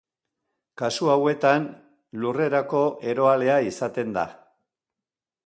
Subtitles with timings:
[0.81, 1.67] Kasu hauetan
[2.23, 2.81] lurrerako
[3.13, 4.27] eroalea izaten da.